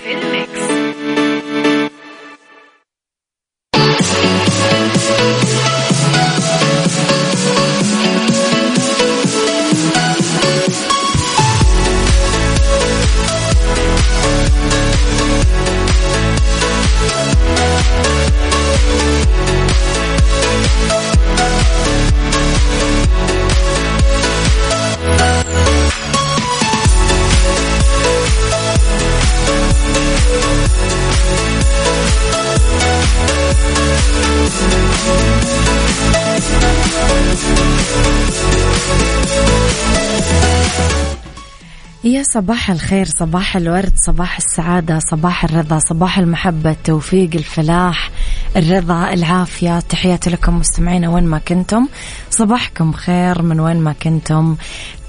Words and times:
صباح 42.33 42.71
الخير 42.71 43.05
صباح 43.05 43.55
الورد 43.55 43.93
صباح 43.95 44.37
السعادة 44.37 44.99
صباح 44.99 45.43
الرضا 45.43 45.79
صباح 45.79 46.17
المحبة 46.17 46.71
التوفيق 46.71 47.29
الفلاح 47.33 48.11
الرضا 48.55 49.13
العافية. 49.13 49.79
تحياتي 49.79 50.29
لكم 50.29 50.59
مستمعينا 50.59 51.09
وين 51.09 51.23
ما 51.23 51.37
كنتم. 51.39 51.87
صباحكم 52.29 52.93
خير 52.93 53.41
من 53.41 53.59
وين 53.59 53.79
ما 53.79 53.93
كنتم. 53.93 54.55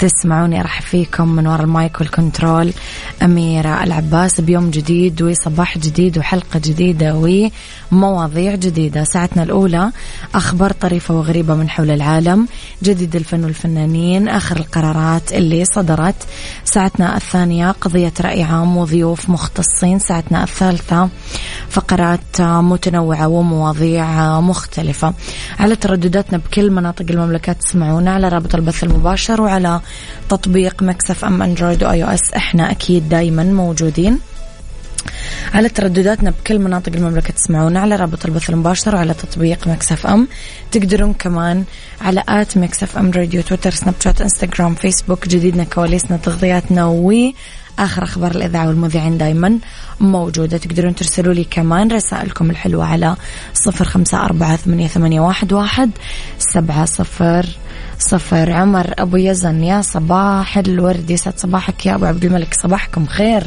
تسمعوني 0.03 0.61
أرحب 0.61 0.83
فيكم 0.83 1.29
من 1.29 1.47
وراء 1.47 1.61
ال 1.61 1.71
mic 1.71 2.01
وال 2.01 2.17
control 2.17 2.73
أميرة 3.23 3.85
العباس 3.85 4.41
بيوم 4.41 4.71
جديد 4.71 5.23
وصباح 5.23 5.79
جديد 5.79 6.19
وحلقة 6.19 6.59
جديدة 6.65 7.15
ومواضيع 7.93 8.55
جديدة. 8.55 9.05
ساعتنا 9.05 9.43
الأولى 9.43 9.91
أخبار 10.35 10.73
طريفة 10.73 11.15
وغريبة 11.15 11.55
من 11.55 11.71
حول 11.71 11.91
العالم 11.91 12.49
جديد 12.83 13.17
الفن 13.17 13.45
والفنانين 13.45 14.29
آخر 14.29 14.57
القرارات 14.57 15.33
اللي 15.33 15.65
صدرت. 15.65 16.15
ساعتنا 16.65 17.17
الثانية 17.17 17.71
قضية 17.71 18.13
رأي 18.21 18.43
عام 18.43 18.77
وضيوف 18.77 19.31
مختصين. 19.31 19.99
ساعتنا 19.99 20.43
الثالثة 20.43 21.09
فقرات 21.69 22.41
متنوعة 22.41 23.29
ومواضيع 23.29 24.41
مختلفة. 24.41 25.15
على 25.59 25.77
تردداتنا 25.77 26.39
بكل 26.39 26.71
مناطق 26.71 27.07
المملكة 27.11 27.53
تسمعونا 27.53 28.15
على 28.15 28.29
رابط 28.29 28.55
البث 28.55 28.85
المباشر 28.85 29.41
وعلى 29.41 29.81
تطبيق 30.29 30.83
Mix 30.83 31.25
FM 31.25 31.43
أندرويد 31.43 31.85
و 31.85 32.05
iOS 32.05 32.33
إحنا 32.35 32.71
أكيد 32.71 33.09
دايما 33.09 33.45
موجودين. 33.45 34.19
على 35.55 35.69
تردداتنا 35.69 36.31
بكل 36.31 36.59
مناطق 36.59 36.93
المملكة 36.95 37.33
تسمعونا 37.33 37.81
على 37.81 37.97
رابط 37.97 38.27
البث 38.27 38.51
المباشر 38.51 38.95
وعلى 38.95 39.15
تطبيق 39.15 39.69
Mix 39.69 40.07
FM. 40.07 40.29
تقدرون 40.73 41.13
كمان 41.13 41.65
على 42.01 42.23
at 42.29 42.59
Mix 42.59 42.99
FM 42.99 43.11
Radio 43.11 43.43
تويتر 43.43 43.71
سناب 43.71 43.95
شات 44.05 44.21
إنستغرام 44.21 44.75
فيسبوك 44.75 45.29
جديدنا 45.29 45.65
كواليسنا 45.65 46.17
تغطياتنا 46.17 46.87
و 46.87 47.13
آخر 47.79 48.03
أخبار 48.03 48.31
الإذاعة 48.31 48.69
والمذيعين 48.69 49.19
دايما 49.19 49.59
موجودة. 50.01 50.59
تقدرون 50.59 50.95
ترسلوا 50.95 51.35
لي 51.35 51.45
كمان 51.45 51.91
رسائلكم 51.91 52.51
الحلوة 52.51 52.85
على 52.85 53.17
صفر 53.55 53.85
خمسة 53.85 54.25
أربعة 54.25 54.57
ثمانية 54.57 55.21
واحد 55.21 55.53
واحد 55.53 55.91
سبعة 56.39 56.85
صفر 56.85 57.47
صفر. 57.99 58.53
عمر 58.53 58.95
أبو 58.99 59.17
يزن 59.17 59.65
يا 59.65 59.83
صباح 59.83 60.59
الورد 60.59 61.11
يسعد 61.11 61.39
صباحك. 61.39 61.87
يا 61.87 61.95
أبو 61.95 62.05
عبد 62.05 62.25
الملك 62.25 62.55
صباحكم 62.55 63.07
خير. 63.07 63.45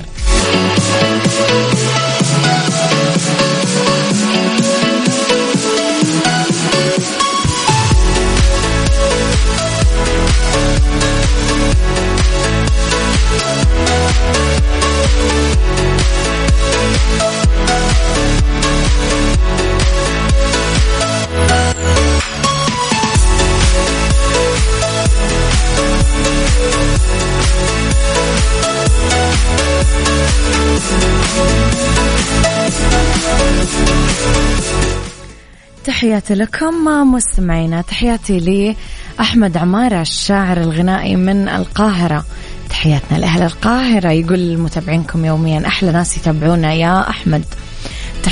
تحياتي 36.06 36.36
لكم 36.36 36.86
مستمعينا. 37.14 37.82
تحياتي 37.82 38.40
لي 38.40 38.76
أحمد 39.20 39.58
عمارة 39.58 40.02
الشاعر 40.02 40.58
الغنائي 40.58 41.16
من 41.16 41.50
القاهرة. 41.50 42.26
تحياتنا 42.70 43.18
لأهل 43.18 43.44
القاهرة. 43.44 44.12
يقول 44.12 44.58
متابعينكم 44.58 45.26
يوميا 45.26 45.68
أحلى 45.68 45.92
ناس 45.92 46.18
يتابعونا. 46.18 46.74
يا 46.74 47.10
أحمد. 47.10 47.44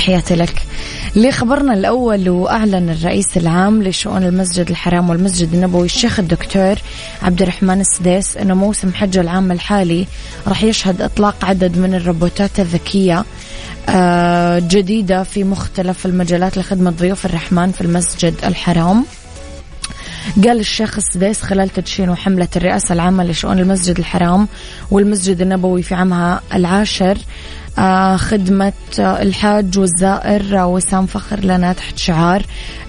تحياتي 0.04 0.34
لك. 0.34 0.62
لخبرنا 1.16 1.74
الأول 1.74 2.28
وأعلن 2.28 2.90
الرئيس 2.90 3.36
العام 3.36 3.82
لشؤون 3.82 4.24
المسجد 4.24 4.70
الحرام 4.70 5.10
والمسجد 5.10 5.54
النبوي 5.54 5.84
الشيخ 5.84 6.20
الدكتور 6.20 6.74
عبد 7.22 7.42
الرحمن 7.42 7.80
السديس 7.80 8.36
أنه 8.36 8.54
موسم 8.54 8.94
حج 8.94 9.18
العام 9.18 9.52
الحالي 9.52 10.06
راح 10.46 10.62
يشهد 10.62 11.02
إطلاق 11.02 11.44
عدد 11.44 11.78
من 11.78 11.94
الروبوتات 11.94 12.60
الذكية 12.60 13.24
آه، 13.88 14.58
جديدة 14.58 15.22
في 15.22 15.44
مختلف 15.44 16.06
المجالات 16.06 16.58
لخدمة 16.58 16.90
ضيوف 16.90 17.26
الرحمن 17.26 17.72
في 17.72 17.80
المسجد 17.80 18.34
الحرام. 18.44 19.04
قال 20.44 20.60
الشيخ 20.60 20.96
السديس 20.96 21.42
خلال 21.42 21.68
تدشين 21.68 22.14
حملة 22.14 22.48
الرئاسة 22.56 22.92
العامة 22.92 23.24
لشؤون 23.24 23.58
المسجد 23.58 23.98
الحرام 23.98 24.48
والمسجد 24.90 25.40
النبوي 25.40 25.82
في 25.82 25.94
عامها 25.94 26.40
العاشر 26.54 27.18
آه، 27.78 28.16
خدمة 28.16 28.72
الحاج 28.98 29.78
والزائر 29.78 30.64
وسام 30.64 31.06
فخر 31.06 31.40
لنا 31.40 31.72
تحت 31.72 31.98
شعار 31.98 32.42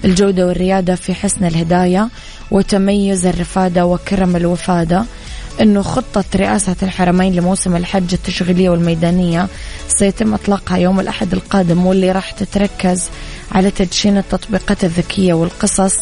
الجودة 0.06 0.47
والريادة 0.47 0.96
في 0.96 1.13
حسن 1.13 1.46
الهداية 1.46 2.09
وتميز 2.51 3.25
الرفادة 3.25 3.85
وكرم 3.85 4.35
الوفادة. 4.35 5.06
أنه 5.62 5.81
خطة 5.81 6.23
رئاسة 6.35 6.76
الحرمين 6.84 7.35
لموسم 7.35 7.76
الحج 7.76 8.14
التشغيلية 8.14 8.70
والميدانية 8.70 9.47
سيتم 9.88 10.34
إطلاقها 10.34 10.78
يوم 10.78 10.99
الأحد 10.99 11.34
القادم 11.34 11.85
واللي 11.85 12.11
راح 12.11 12.31
تتركز 12.31 13.09
على 13.52 13.72
تدشين 13.72 14.17
التطبيقات 14.17 14.84
الذكية 14.84 15.34
والقصص 15.34 15.97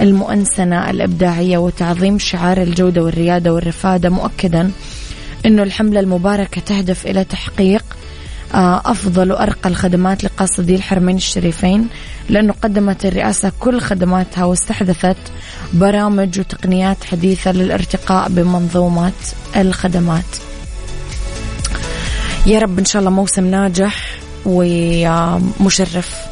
المؤنسنة 0.00 0.90
الإبداعية 0.90 1.58
وتعظيم 1.58 2.18
شعار 2.18 2.62
الجودة 2.62 3.02
والريادة 3.02 3.54
والرفادة 3.54 4.10
مؤكدا 4.10 4.70
أنه 5.46 5.62
الحملة 5.62 6.00
المباركة 6.00 6.60
تهدف 6.60 7.06
إلى 7.06 7.24
تحقيق 7.24 7.84
آه، 8.54 8.82
أفضل 8.84 9.32
وأرقى 9.32 9.68
الخدمات 9.68 10.24
لقاصدي 10.24 10.74
الحرمين 10.74 11.16
الشريفين 11.16 11.88
لأنه 12.28 12.54
قدمت 12.62 13.06
الرئاسة 13.06 13.52
كل 13.60 13.80
خدماتها 13.80 14.44
واستحدثت 14.44 15.16
برامج 15.72 16.40
وتقنيات 16.40 17.04
حديثة 17.04 17.52
للارتقاء 17.52 18.28
بمنظومة 18.28 19.12
الخدمات. 19.56 20.24
يا 22.46 22.58
رب 22.58 22.78
إن 22.78 22.84
شاء 22.84 23.00
الله 23.00 23.10
موسم 23.10 23.46
ناجح 23.46 24.18
ومشرف. 24.46 26.31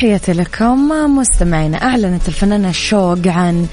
تحياتي 0.00 0.32
لكم 0.32 0.88
مستمعينا 1.18 1.82
أعلنت 1.82 2.28
الفنانة 2.28 2.72
شوق 2.72 3.26
عن 3.26 3.66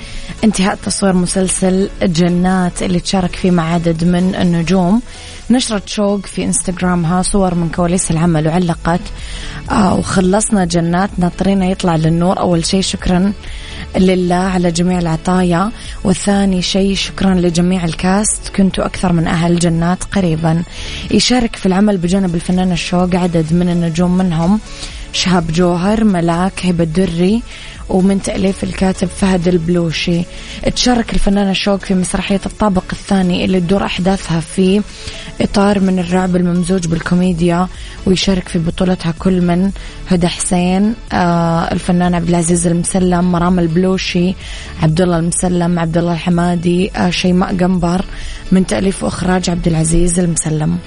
انتهاء 0.44 0.76
تصوير 0.76 1.14
مسلسل 1.14 1.90
جنات 2.04 2.84
اللي 2.84 3.00
تشارك 3.00 3.36
فيه 3.36 3.52
مع 3.52 3.74
عدد 3.74 4.04
من 4.04 4.36
النجوم. 4.36 5.02
نشرت 5.50 5.90
شوق 5.90 6.26
في 6.26 6.44
إنستغرامها 6.44 7.22
صور 7.22 7.56
من 7.56 7.70
كواليس 7.70 8.12
العمل 8.12 8.48
وعلقت. 8.48 9.00
آه 9.72 9.96
وخلصنا 9.96 10.66
جنات 10.66 11.10
ناطرينه 11.18 11.66
يطلع 11.66 11.96
للنور. 11.96 12.40
أول 12.40 12.66
شيء 12.66 12.82
شكرا 12.82 13.34
لله 13.98 14.36
على 14.36 14.72
جميع 14.72 15.00
العطايا. 15.00 15.72
والثاني 16.04 16.62
شيء 16.62 16.96
شكرا 16.96 17.34
لجميع 17.34 17.86
الكاست. 17.86 18.50
كنتوا 18.56 18.86
أكثر 18.86 19.14
من 19.14 19.28
أهل 19.28 19.60
جنات 19.60 20.04
قريبا. 20.04 20.64
يشارك 21.12 21.56
في 21.56 21.66
العمل 21.66 21.98
بجانب 21.98 22.36
الفنان 22.36 22.72
الشوق 22.72 23.16
عدد 23.16 23.54
من 23.54 23.70
النجوم 23.70 24.18
منهم. 24.18 24.60
شهاب 25.18 25.52
جوهر 25.52 26.04
ملاك 26.04 26.66
هبة 26.66 26.84
دري 26.84 27.42
ومن 27.90 28.22
تأليف 28.22 28.64
الكاتب 28.64 29.08
فهد 29.08 29.48
البلوشي. 29.48 30.22
تشارك 30.76 31.14
الفنانة 31.14 31.54
شوق 31.54 31.80
في 31.80 31.94
مسرحية 31.94 32.40
الطابق 32.46 32.84
الثاني 32.92 33.46
اللي 33.46 33.60
تدور 33.60 33.86
أحداثها 33.86 34.40
في 34.40 34.82
إطار 35.42 35.80
من 35.80 36.00
الرعب 36.00 36.36
الممزوج 36.36 36.88
بالكوميديا 36.88 37.68
ويشارك 38.06 38.48
في 38.48 38.60
بطولتها 38.60 39.14
كل 39.20 39.42
من 39.42 39.72
هدى 40.08 40.28
حسين 40.28 40.94
آه 41.14 41.72
الفنان 41.72 42.16
عبد 42.16 42.30
العزيز 42.30 42.68
المسلم 42.68 43.32
مرام 43.32 43.60
البلوشي 43.60 44.36
عبد 44.84 45.02
الله 45.02 45.20
المسلم 45.20 45.80
عبد 45.80 45.98
الله 45.98 46.14
الحمادي 46.14 46.92
آه 46.92 47.10
شيماء 47.10 47.58
قنبر 47.58 48.06
من 48.52 48.66
تأليف 48.66 49.04
وإخراج 49.04 49.50
عبد 49.50 49.68
العزيز 49.68 50.20
المسلم. 50.20 50.78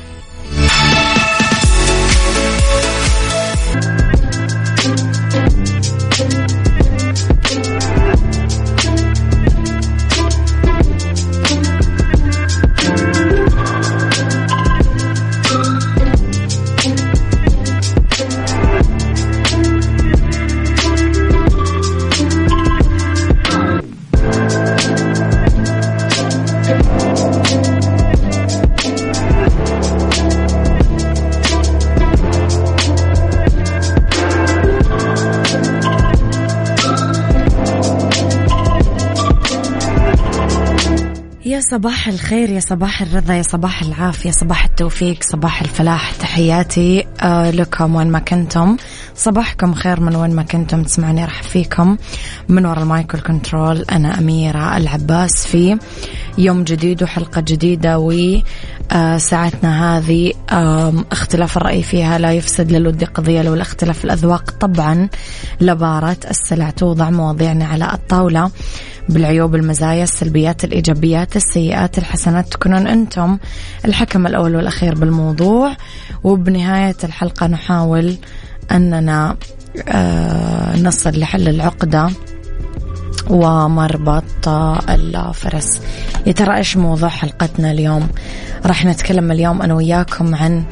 صباح 41.71 42.09
الخير 42.09 42.51
يا 42.51 42.61
صباح 42.61 43.03
الرضا 43.03 43.35
يا 43.35 43.43
صباح 43.43 43.83
العافية 43.83 44.31
صباح 44.31 44.65
التوفيق 44.65 45.23
صباح 45.23 45.63
الفلاح. 45.63 46.13
تحياتي 46.13 47.07
آه 47.23 47.51
لكم 47.51 47.95
وين 47.95 48.11
ما 48.11 48.19
كنتم. 48.19 48.77
صباحكم 49.21 49.75
خير 49.75 50.01
من 50.01 50.17
وين 50.17 50.35
ما 50.35 50.43
كنتم 50.43 50.83
تسمعوني 50.83 51.25
أرحب 51.25 51.43
فيكم 51.43 51.97
من 52.49 52.67
وراء 52.67 52.83
ال 52.83 52.91
mic 52.91 53.15
وال 53.15 53.30
control 53.30 53.85
أنا 53.93 54.19
أميرة 54.19 54.77
العباس 54.77 55.47
في 55.47 55.79
يوم 56.39 56.65
جديد 56.65 57.03
وحلقة 57.03 57.41
جديدة 57.41 57.99
وساعتنا 57.99 59.99
هذه 59.99 60.33
اختلاف 61.13 61.57
الرأي 61.57 61.83
فيها 61.83 62.19
لا 62.19 62.33
يفسد 62.33 62.73
للود 62.73 63.05
قضية 63.05 63.43
لولا 63.43 63.55
اختلاف 63.55 64.05
الأذواق. 64.05 64.51
طبعا 64.51 65.09
لبارت 65.61 66.17
السلع 66.31 66.71
توضع 66.71 67.11
مواضيعنا 67.11 67.67
على 67.67 67.93
الطاولة 67.93 68.51
بالعيوب 69.09 69.55
المزايا 69.55 70.05
السلبيات 70.05 70.65
الإيجابيات 70.65 71.37
السيئات 71.37 71.99
الحسنات 71.99 72.49
تكونون 72.49 72.87
أنتم 72.87 73.39
الحكم 73.85 74.27
الأول 74.27 74.57
والأخير 74.57 74.95
بالموضوع. 74.95 75.77
وبنهاية 76.25 76.97
الحلقة 77.05 77.47
نحاول 77.47 78.17
أننا 78.73 79.37
آه 79.89 80.77
نصل 80.77 81.19
لحل 81.21 81.49
العقدة 81.49 82.11
ومربط 83.31 84.49
الفرس 84.89 85.81
يا 86.27 86.33
ترى 86.33 86.57
إيش 86.57 86.77
موضوع 86.77 87.09
حلقتنا 87.09 87.71
اليوم؟ 87.71 88.09
راح 88.67 88.85
نتكلم 88.85 89.33
اليوم 89.33 89.63
أنا 89.63 89.75
وياكم 89.75 90.35
عن 90.35 90.65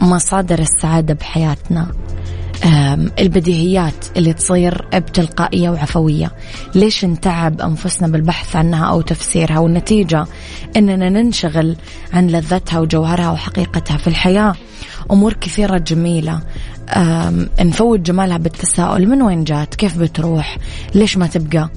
مصادر 0.00 0.58
السعادة 0.58 1.14
بحياتنا. 1.14 1.86
البديهيات 3.18 4.04
اللي 4.16 4.32
تصير 4.32 4.86
بتلقائية 4.94 5.70
وعفوية. 5.70 6.32
ليش 6.74 7.04
نتعب 7.04 7.60
أنفسنا 7.60 8.08
بالبحث 8.08 8.56
عنها 8.56 8.86
أو 8.86 9.00
تفسيرها؟ 9.00 9.58
والنتيجة 9.58 10.26
أننا 10.76 11.08
ننشغل 11.08 11.76
عن 12.12 12.26
لذتها 12.26 12.78
وجوهرها 12.78 13.30
وحقيقتها 13.30 13.96
في 13.96 14.06
الحياة. 14.06 14.54
أمور 15.10 15.32
كثيرة 15.32 15.78
جميلة. 15.78 16.40
نفوت 17.60 18.00
جمالها 18.00 18.36
بالتساؤل 18.36 19.06
من 19.06 19.22
وين 19.22 19.44
جات؟ 19.44 19.74
كيف 19.74 19.98
بتروح؟ 19.98 20.58
ليش 20.94 21.16
ما 21.16 21.26
تبقى؟ 21.26 21.70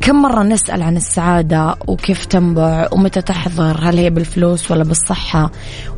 كم 0.00 0.22
مرة 0.22 0.42
نسأل 0.42 0.82
عن 0.82 0.96
السعادة 0.96 1.76
وكيف 1.86 2.24
تنبع؟ 2.24 2.88
ومتى 2.92 3.22
تحضر؟ 3.22 3.78
هل 3.82 3.98
هي 3.98 4.10
بالفلوس 4.10 4.70
ولا 4.70 4.84
بالصحة 4.84 5.50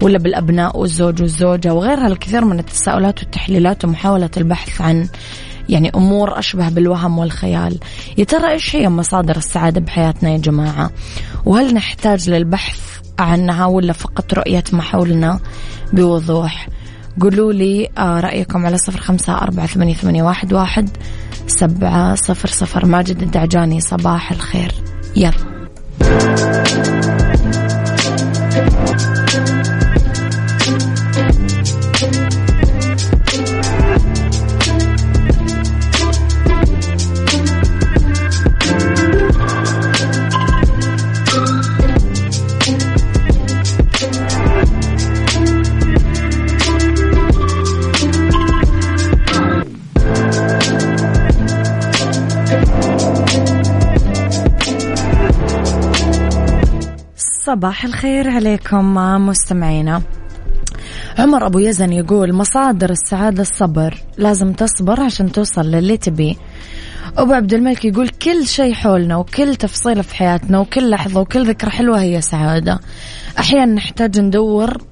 ولا 0.02 0.18
بالأبناء 0.18 0.78
والزوج 0.78 1.22
والزوجة؟ 1.22 1.74
وغيرها 1.74 2.06
الكثير 2.06 2.44
من 2.44 2.58
التساؤلات 2.58 3.22
والتحليلات 3.22 3.84
ومحاولة 3.84 4.30
البحث 4.36 4.80
عن 4.80 5.08
يعني 5.68 5.90
أمور 5.94 6.38
أشبه 6.38 6.68
بالوهم 6.68 7.18
والخيال. 7.18 7.78
يا 8.18 8.24
ترى 8.24 8.50
إيش 8.50 8.76
هي 8.76 8.88
مصادر 8.88 9.36
السعادة 9.36 9.80
بحياتنا 9.80 10.30
يا 10.30 10.38
جماعة؟ 10.38 10.90
وهل 11.44 11.74
نحتاج 11.74 12.30
للبحث 12.30 12.80
عنها 13.18 13.66
ولا 13.66 13.92
فقط 13.92 14.34
رؤية 14.34 14.64
ما 14.72 14.82
حولنا 14.82 15.40
بوضوح؟ 15.92 16.68
قولوا 17.20 17.52
لي 17.52 17.88
آه، 17.98 18.20
رأيكم 18.20 18.66
على 18.66 18.78
صفر 18.78 19.00
خمسة 19.00 19.38
أربعة 19.38 19.66
ثمانية, 19.66 19.94
ثمانية 19.94 20.22
واحد, 20.22 20.52
واحد 20.52 20.88
سبعة 21.46 22.14
صفر 22.14 22.48
صفر. 22.48 22.86
ماجد 22.86 23.22
الدعجاني 23.22 23.80
صباح 23.80 24.32
الخير. 24.32 24.72
يلا. 25.16 25.56
صباح 57.56 57.84
الخير 57.84 58.30
عليكم 58.30 58.94
مستمعينا. 59.26 60.02
عمر 61.18 61.46
أبو 61.46 61.58
يزن 61.58 61.92
يقول 61.92 62.32
مصادر 62.32 62.90
السعادة 62.90 63.42
الصبر 63.42 63.94
لازم 64.18 64.52
تصبر 64.52 65.00
عشان 65.00 65.32
توصل 65.32 65.62
للي 65.62 65.96
تبيه 65.96 66.34
أبو 67.16 67.32
عبد 67.32 67.54
الملك 67.54 67.84
يقول 67.84 68.08
كل 68.08 68.46
شيء 68.46 68.74
حولنا 68.74 69.16
وكل 69.16 69.56
تفصيلة 69.56 70.02
في 70.02 70.16
حياتنا 70.16 70.58
وكل 70.58 70.90
لحظة 70.90 71.20
وكل 71.20 71.48
ذكرى 71.48 71.70
حلوة 71.70 72.00
هي 72.00 72.20
سعادة. 72.20 72.80
أحيانا 73.38 73.74
نحتاج 73.74 74.20
ندور 74.20 74.82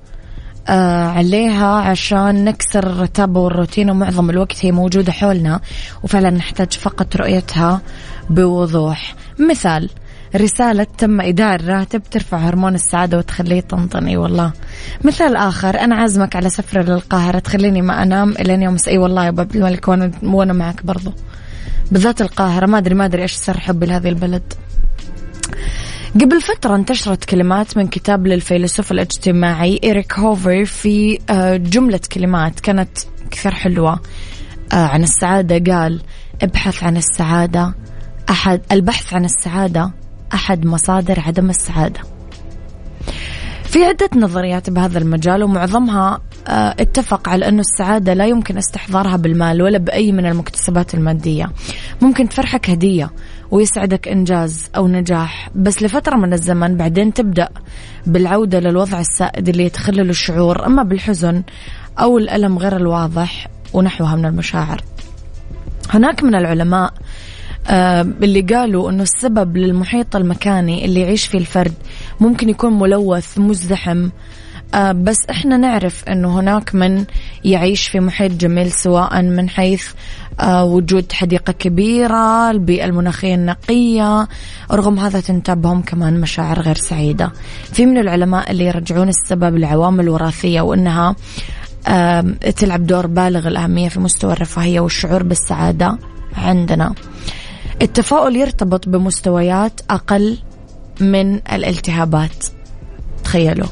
آه 0.69 1.05
عليها 1.05 1.67
عشان 1.67 2.45
نكسر 2.45 2.87
الرتابة 2.87 3.41
والروتين 3.41 3.91
ومعظم 3.91 4.31
الوقت 4.31 4.65
هي 4.65 4.73
موجودة 4.73 5.13
حولنا. 5.13 5.61
وفعلا 6.03 6.31
نحتاج 6.31 6.73
فقط 6.73 7.17
رؤيتها 7.17 7.81
بوضوح. 8.31 9.15
مثال 9.39 9.91
رسالة 10.37 10.87
تم 10.99 11.21
إيداع 11.21 11.55
الراتب 11.55 12.03
ترفع 12.03 12.37
هرمون 12.37 12.75
السعادة 12.75 13.19
وتخليه 13.19 13.57
يطنطن 13.57 14.07
اي 14.07 14.17
والله. 14.17 14.53
مثال 15.05 15.37
آخر 15.37 15.81
أنا 15.81 15.97
عازمك 15.97 16.37
على 16.37 16.51
سفرة 16.51 16.83
للقاهرة 16.83 17.39
تخليني 17.39 17.83
ما 17.83 18.03
أنام 18.03 18.31
إلى 18.31 18.63
يوم 18.63 18.77
أي 18.89 18.99
والله 18.99 19.23
يا 19.23 19.27
عبد 19.27 19.57
الملك 19.57 19.89
وأنا 19.89 20.11
وأنا 20.23 20.53
معك 20.53 20.87
برضو. 20.87 21.13
بالذات 21.93 22.23
القاهرة 22.23 22.67
ما 22.67 22.79
أدري 22.79 22.95
ما 22.95 23.05
أدري 23.05 23.23
إيش 23.23 23.33
سر 23.33 23.61
حبي 23.61 23.87
لهذه 23.87 24.09
البلد. 24.09 24.53
قبل 26.15 26.41
فترة 26.41 26.75
انتشرت 26.75 27.25
كلمات 27.25 27.77
من 27.77 27.87
كتاب 27.89 28.27
للفيلسوف 28.27 28.93
الاجتماعي 28.93 29.81
إيريك 29.85 30.19
هوفر 30.19 30.65
في 30.65 31.19
آه، 31.31 31.57
جملة 31.57 32.01
كلمات 32.13 32.61
كانت 32.61 32.99
كثير 33.31 33.55
حلوة. 33.55 34.01
آه، 34.73 34.87
عن 34.87 35.03
السعادة 35.03 35.73
قال 35.73 36.01
ابحث 36.43 36.85
عن 36.85 36.97
السعادة 36.97 37.75
أحد 38.31 38.61
البحث 38.73 39.15
عن 39.15 39.25
السعادة 39.25 39.91
أحد 40.35 40.67
مصادر 40.67 41.21
عدم 41.21 41.51
السعادة. 41.51 42.01
في 43.65 43.85
عدة 43.85 44.11
نظريات 44.17 44.71
بهذا 44.71 44.99
المجال 44.99 45.43
ومعظمها 45.43 46.21
آه، 46.49 46.75
اتفق 46.81 47.29
على 47.29 47.49
أنه 47.49 47.61
السعادة 47.61 48.15
لا 48.15 48.27
يمكن 48.27 48.59
استحضارها 48.59 49.17
بالمال 49.17 49.63
ولا 49.63 49.79
بأي 49.79 50.13
من 50.13 50.27
المكتسبات 50.27 50.95
المادية. 50.95 51.53
ممكن 52.03 52.29
تفرحك 52.29 52.71
هدية 52.71 53.11
ويسعدك 53.51 54.09
إنجاز 54.09 54.71
أو 54.77 54.89
نجاح 54.89 55.51
بس 55.55 55.83
لفترة 55.83 56.17
من 56.17 56.33
الزمن 56.33 56.77
بعدين 56.77 57.13
تبدأ 57.13 57.49
بالعودة 58.07 58.61
للوضع 58.61 59.01
السائد 59.01 59.49
اللي 59.49 59.65
يتخلل 59.65 60.11
الشعور 60.11 60.67
أما 60.67 60.83
بالحزن 60.83 61.43
أو 61.99 62.19
الألم 62.19 62.59
غير 62.59 62.77
الواضح 62.77 63.47
ونحوها 63.73 64.17
من 64.17 64.27
المشاعر. 64.27 64.81
هناك 65.91 66.25
من 66.25 66.35
العلماء 66.35 66.95
اللي 67.71 68.41
قالوا 68.41 68.91
إنه 68.91 69.03
السبب 69.03 69.57
للمحيط 69.57 70.17
المكاني 70.17 70.85
اللي 70.85 71.01
يعيش 71.01 71.27
فيه 71.27 71.39
الفرد 71.39 71.73
ممكن 72.21 72.49
يكون 72.49 72.79
ملوث 72.79 73.39
مزدحم. 73.39 74.09
آه، 74.75 74.93
بس 74.93 75.17
إحنا 75.31 75.57
نعرف 75.57 76.05
إنه 76.05 76.41
هناك 76.41 76.75
من 76.75 77.05
يعيش 77.45 77.89
في 77.89 78.01
محيط 78.01 78.33
جميل 78.33 78.73
سواء 78.73 79.23
من 79.23 79.49
حيث 79.49 79.87
آه، 80.41 80.65
وجود 80.65 81.13
حديقة 81.13 81.53
كبيرة 81.53 82.51
البيئة 82.51 82.85
المناخية 82.85 83.35
النقية. 83.35 84.29
رغم 84.73 84.99
هذا 84.99 85.21
تنتابهم 85.21 85.83
كمان 85.83 86.21
مشاعر 86.21 86.61
غير 86.61 86.75
سعيدة. 86.75 87.33
في 87.73 87.87
من 87.87 87.99
العلماء 87.99 88.51
اللي 88.51 88.65
يرجعون 88.65 89.09
السبب 89.09 89.59
لعوامل 89.59 90.09
وراثية 90.09 90.61
وإنها 90.61 91.17
تلعب 92.57 92.87
دور 92.87 93.07
بالغ 93.07 93.49
الأهمية 93.49 93.89
في 93.89 94.01
مستوى 94.01 94.33
الرفاهية 94.33 94.81
والشعور 94.81 95.23
بالسعادة 95.23 95.99
عندنا. 96.37 96.95
التفاؤل 97.83 98.37
يرتبط 98.37 98.89
بمستويات 98.89 99.81
أقل 99.91 100.39
من 101.01 101.35
الالتهابات. 101.35 102.45
تخيلوا. 103.25 103.69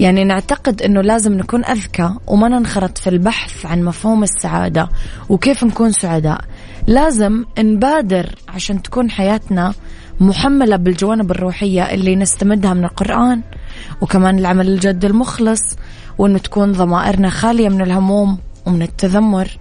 يعني 0.00 0.24
نعتقد 0.24 0.82
إنه 0.82 1.00
لازم 1.00 1.32
نكون 1.32 1.64
أذكى 1.64 2.10
وما 2.26 2.48
ننخرط 2.48 2.98
في 2.98 3.10
البحث 3.10 3.66
عن 3.66 3.82
مفهوم 3.82 4.22
السعادة 4.22 4.88
وكيف 5.28 5.64
نكون 5.64 5.92
سعداء. 5.92 6.40
لازم 6.86 7.44
نبادر 7.58 8.34
عشان 8.48 8.82
تكون 8.82 9.10
حياتنا 9.10 9.74
محملة 10.20 10.76
بالجوانب 10.76 11.30
الروحية 11.30 11.82
اللي 11.82 12.16
نستمدها 12.16 12.74
من 12.74 12.84
القرآن 12.84 13.42
وكمان 14.00 14.38
العمل 14.38 14.68
الجد 14.68 15.04
المخلص 15.04 15.60
وإنه 16.18 16.38
تكون 16.38 16.72
ضمائرنا 16.72 17.30
خالية 17.30 17.68
من 17.68 17.80
الهموم 17.80 18.38
ومن 18.66 18.82
التذمر. 18.82 19.58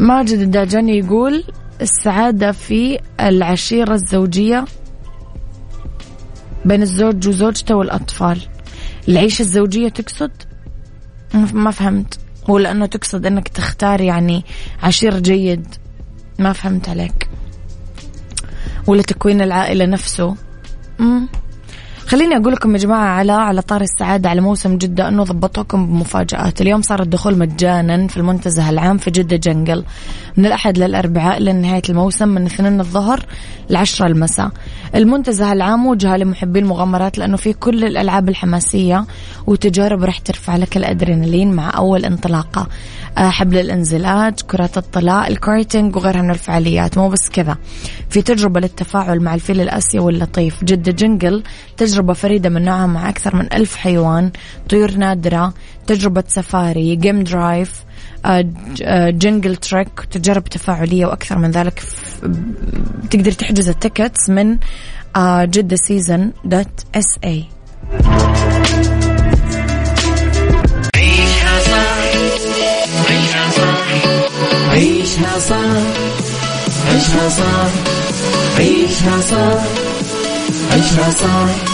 ماجد 0.00 0.38
الداجاني 0.38 0.98
يقول 0.98 1.44
السعادة 1.80 2.52
في 2.52 2.98
العشيرة 3.20 3.94
الزوجية 3.94 4.64
بين 6.64 6.82
الزوج 6.82 7.28
وزوجته 7.28 7.74
والأطفال. 7.74 8.40
العيشة 9.08 9.42
الزوجية 9.42 9.88
تقصد؟ 9.88 10.30
ما 11.34 11.70
فهمت. 11.70 12.18
ولا 12.48 12.70
أنه 12.70 12.86
تقصد 12.86 13.26
أنك 13.26 13.48
تختار 13.48 14.00
يعني 14.00 14.44
عشير 14.82 15.18
جيد. 15.18 15.66
ما 16.38 16.52
فهمت 16.52 16.88
عليك. 16.88 17.28
ولا 18.86 19.02
تكوين 19.02 19.40
العائلة 19.40 19.86
نفسه. 19.86 20.36
مم. 20.98 21.28
خليني 22.06 22.36
أقول 22.36 22.52
لكم 22.52 22.72
يا 22.72 22.78
جماعة 22.78 23.04
على 23.04 23.32
على 23.32 23.62
طار 23.62 23.80
السعادة 23.80 24.28
على 24.28 24.40
موسم 24.40 24.78
جدة 24.78 25.08
أنه 25.08 25.24
ضبطوكم 25.24 25.86
بمفاجآت. 25.86 26.60
اليوم 26.60 26.82
صار 26.82 27.02
الدخول 27.02 27.38
مجانا 27.38 28.06
في 28.06 28.16
المنتزه 28.16 28.70
العام 28.70 28.98
في 28.98 29.10
جدة 29.10 29.36
جنقل 29.36 29.84
من 30.36 30.46
الأحد 30.46 30.78
للاربعاء 30.78 31.38
لنهايه 31.42 31.82
الموسم 31.88 32.28
من 32.28 32.46
اثنين 32.46 32.80
الظهر 32.80 33.26
لعشرة 33.70 34.06
المساء. 34.06 34.50
المنتزه 34.94 35.52
العام 35.52 35.80
موجهة 35.80 36.16
لمحبي 36.16 36.58
المغامرات 36.58 37.18
لأنه 37.18 37.36
في 37.36 37.52
كل 37.52 37.84
الألعاب 37.84 38.28
الحماسية 38.28 39.06
وتجارب 39.46 40.04
راح 40.04 40.18
ترفع 40.18 40.56
لك 40.56 40.76
الأدرينالين 40.76 41.52
مع 41.52 41.76
أول 41.76 42.04
انطلاقة. 42.04 42.66
آه، 43.18 43.30
حبل 43.30 43.58
الانزلاق 43.58 44.34
كرات 44.40 44.78
الطلاء 44.78 45.28
الكارتينج 45.30 45.96
وغيرها 45.96 46.22
من 46.22 46.30
الفعاليات. 46.30 46.98
مو 46.98 47.08
بس 47.08 47.30
كذا. 47.30 47.56
في 48.10 48.22
تجربة 48.22 48.60
للتفاعل 48.60 49.20
مع 49.20 49.34
الفيل 49.34 49.60
الأسيوي 49.60 50.12
اللطيف. 50.12 50.64
جدة 50.64 50.92
Jungle 50.92 51.42
تجربة 51.76 51.93
فريدة 52.02 52.48
من 52.48 52.64
نوعها 52.64 52.86
مع 52.86 53.08
أكثر 53.08 53.36
من 53.36 53.52
ألف 53.52 53.76
حيوان 53.76 54.30
طيور 54.68 54.90
نادرة 54.90 55.54
تجربة 55.86 56.24
سفاري 56.28 56.96
game 56.96 57.22
drive 57.22 57.84
jungle 59.08 59.56
trek 59.56 60.00
تجارب 60.10 60.44
تفاعلية 60.44 61.06
وأكثر 61.06 61.38
من 61.38 61.50
ذلك 61.50 61.82
تقدر 63.10 63.32
تحجز 63.32 63.68
ال 63.68 63.76
tickets 63.76 64.30
من 64.30 64.58
آه، 65.16 65.44
جدة 65.44 65.76
Season 65.76 66.32
dot 66.44 66.68
SA 66.94 67.44
عيشها 70.96 71.60
صح 71.60 72.04
عيشها 73.10 73.50
صح 73.50 73.88
عيشها 74.70 75.38
صح 75.38 75.82
عيشها 76.88 77.28
صح 77.28 77.70
عيشها 78.58 79.20
صح 79.20 79.64
عيشها 80.72 81.10
صح 81.10 81.73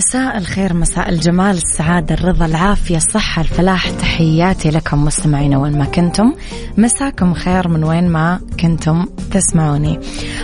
مساء 0.00 0.38
الخير 0.38 0.74
مساء 0.74 1.08
الجمال 1.08 1.56
السعادة 1.56 2.14
الرضا 2.14 2.46
العافية 2.46 2.96
الصحة 2.96 3.42
الفلاح. 3.42 3.90
تحياتي 3.90 4.70
لكم 4.70 5.04
مستمعين 5.04 5.54
وين 5.54 5.78
ما 5.78 5.84
كنتم. 5.84 6.34
مساكم 6.78 7.34
خير 7.34 7.68
من 7.68 7.84
وين 7.84 8.08
ما 8.08 8.40
كنتم 8.60 9.06
تسمعوني. 9.32 10.00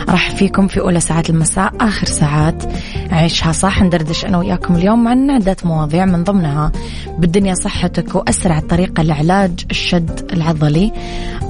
راح 0.08 0.30
فيكم 0.30 0.66
في 0.66 0.80
أولى 0.80 1.00
ساعات 1.00 1.30
المساء 1.30 1.72
آخر 1.80 2.06
ساعات 2.06 2.62
عيشها 3.10 3.52
صح. 3.52 3.82
ندردش 3.82 4.24
أنا 4.24 4.38
وياكم 4.38 4.74
اليوم 4.74 5.08
عن 5.08 5.30
عدة 5.30 5.56
مواضيع 5.64 6.04
من 6.04 6.24
ضمنها 6.24 6.72
بالدنيا 7.18 7.54
صحتك 7.54 8.14
وأسرع 8.14 8.60
طريقة 8.60 9.02
لعلاج 9.02 9.64
الشد 9.70 10.30
العضلي. 10.32 10.92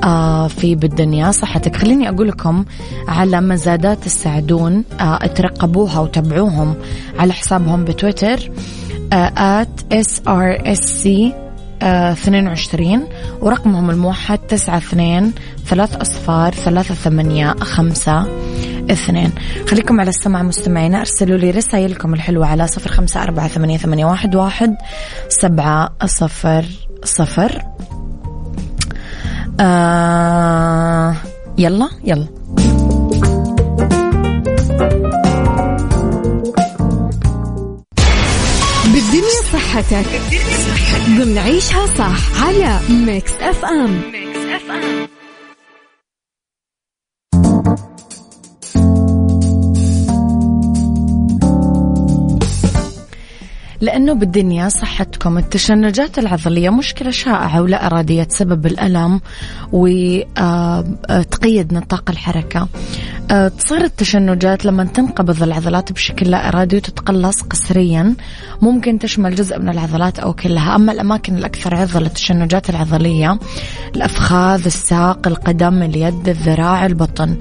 آه 0.04 0.48
في 0.48 0.75
بالدنيا 0.75 1.30
صحتك. 1.30 1.76
خليني 1.76 2.08
أقول 2.08 2.28
لكم 2.28 2.64
على 3.08 3.40
مزادات 3.40 4.04
تساعدون 4.04 4.84
آه 5.00 5.26
ترقبوها 5.26 6.00
وتابعوهم 6.00 6.75
على 7.18 7.32
حسابهم 7.32 7.84
بتويتر 7.84 8.50
RSC 9.12 11.46
22 11.83 13.09
ورقمهم 13.40 13.90
الموحد 13.90 14.38
92 14.52 15.33
ثلاث 15.66 15.97
أصفار 15.97 16.54
ثلاثة 16.54 16.95
ثمانية 16.95 17.54
خمسة 17.61 18.26
اثنين. 18.90 19.33
خليكم 19.68 20.00
على 20.00 20.11
السمع 20.11 20.42
مستمعينا 20.42 21.00
ارسلوا 21.00 21.38
لي 21.38 21.50
رسائلكم 21.50 22.14
الحلوة 22.14 22.47
على 22.47 22.66
صفر 22.66 22.90
خمسة 22.90 23.23
أربعة 23.23 23.49
ثمانية, 23.49 23.78
ثمانية 23.78 24.04
واحد, 24.04 24.35
واحد 24.35 24.76
سبعة 25.28 25.90
صفر 26.06 26.64
صفر. 27.04 27.62
آه 29.61 31.14
يلا 31.59 31.88
يلا. 32.04 32.26
بالدنيا 38.87 39.42
صحتك. 39.52 40.06
ضمن 41.18 41.38
عيشها 41.38 41.87
صح 41.87 42.45
على 42.45 42.80
Mix 42.90 43.33
FM 43.33 44.00
Mix 44.12 44.38
FM 44.38 45.06
لأنه 53.80 54.12
بالدنيا 54.12 54.68
صحتكم 54.68 55.38
التشنجات 55.38 56.18
العضلية 56.18 56.71
مشكلة 56.71 57.11
شائعة 57.11 57.62
ولا 57.62 57.87
إرادية 57.87 58.23
تسبب 58.23 58.66
الألم 58.66 59.21
وتقيد 59.73 61.75
نطاق 61.75 62.11
الحركة. 62.11 62.68
آه، 63.30 63.49
تصير 63.49 63.85
التشنجات 63.85 64.64
لما 64.64 64.85
تنقبض 64.85 65.42
العضلات 65.42 65.92
بشكل 65.92 66.30
لا 66.30 66.49
إرادي 66.49 66.76
وتتقلص 66.76 67.42
قسريا. 67.42 68.14
ممكن 68.62 68.98
تشمل 68.98 69.34
جزء 69.34 69.58
من 69.58 69.68
العضلات 69.68 70.18
أو 70.18 70.32
كلها. 70.32 70.76
أما 70.76 70.92
الأماكن 70.92 71.36
الأكثر 71.36 71.75
عرضة 71.75 72.00
للتشنجات 72.00 72.70
العضلية 72.70 73.38
الأفخاذ 73.96 74.64
الساق 74.66 75.26
القدم 75.26 75.82
اليد 75.82 76.28
الذراع 76.28 76.86
البطن 76.86 77.36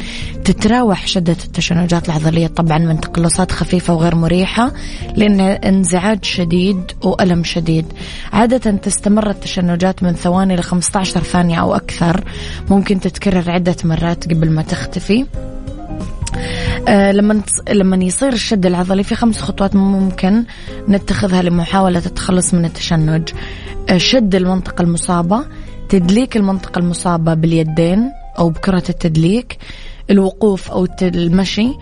تتراوح 0.46 1.08
شدة 1.08 1.38
التشنجات 1.46 2.10
العضلية 2.10 2.48
طبعا 2.48 2.78
من 2.78 3.00
تقلصات 3.00 3.52
خفيفة 3.52 3.94
وغير 3.94 4.16
مريحة 4.16 4.72
لأن 5.16 5.40
انزعاج 5.40 6.26
شديد 6.26 6.92
وألم 7.04 7.44
شديد. 7.44 7.86
عادة 8.34 8.72
تستمر 8.72 9.30
التشنجات 9.30 10.04
من 10.04 10.14
ثواني 10.14 10.56
ل 10.56 10.64
15 10.64 11.20
ثانية 11.20 11.62
أو 11.62 11.76
أكثر. 11.76 12.24
ممكن 12.70 13.00
تتكرر 13.00 13.52
عدة 13.52 13.76
مرات 13.84 14.34
قبل 14.34 14.52
ما 14.52 14.62
تختفي. 14.62 15.26
لما 16.90 17.42
لما 17.70 18.04
يصير 18.04 18.34
الشد 18.34 18.66
العضلي 18.66 19.04
في 19.04 19.16
خمس 19.16 19.42
خطوات 19.42 19.76
ممكن 19.76 20.44
نتخذها 20.90 21.42
لمحاولة 21.42 22.02
التخلص 22.06 22.54
من 22.54 22.66
التشنج. 22.66 23.30
آه 23.90 23.98
شد 23.98 24.36
المنطقة 24.36 24.82
المصابة 24.82 25.46
تدليك 25.90 26.38
المنطقة 26.38 26.80
المصابة 26.80 27.34
باليدين 27.34 28.12
أو 28.40 28.50
بكرة 28.50 28.84
التدليك 28.90 29.58
الوقوف 30.10 30.72
أو 30.72 30.88
المشي 31.02 31.74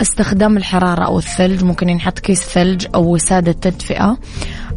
استخدام 0.00 0.56
الحرارة 0.56 1.04
أو 1.04 1.18
الثلج 1.18 1.64
ممكن 1.64 1.88
ينحط 1.88 2.18
كيس 2.18 2.42
ثلج 2.42 2.86
أو 2.94 3.14
وسادة 3.14 3.52
تدفئة. 3.52 4.18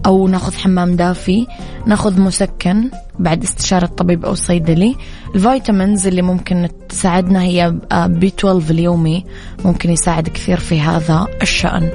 أو 0.05 0.27
ناخذ 0.27 0.55
حمام 0.55 0.95
دافي 0.95 1.47
ناخذ 1.85 2.21
مسكن 2.21 2.89
بعد 3.19 3.43
استشارة 3.43 3.85
طبيب 3.85 4.25
أو 4.25 4.35
صيدلي 4.35 4.95
ال 5.35 5.43
vitamins 5.43 6.07
اللي 6.07 6.21
ممكن 6.21 6.69
تساعدنا 6.89 7.43
هي 7.43 7.75
B12 7.93 8.71
اليومي 8.71 9.25
ممكن 9.65 9.89
يساعد 9.89 10.29
كثير 10.29 10.59
في 10.59 10.81
هذا 10.81 11.27
الشأن. 11.41 11.89